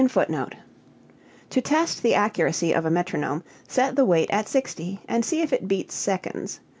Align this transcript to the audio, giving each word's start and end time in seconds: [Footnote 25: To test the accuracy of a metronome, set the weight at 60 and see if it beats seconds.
[Footnote 0.01 0.53
25: 1.45 1.51
To 1.51 1.61
test 1.61 2.01
the 2.01 2.15
accuracy 2.15 2.73
of 2.73 2.87
a 2.87 2.89
metronome, 2.89 3.43
set 3.67 3.95
the 3.95 4.03
weight 4.03 4.31
at 4.31 4.49
60 4.49 4.99
and 5.07 5.23
see 5.23 5.41
if 5.41 5.53
it 5.53 5.67
beats 5.67 5.93
seconds. 5.93 6.59